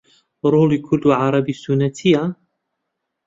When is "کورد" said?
0.85-1.03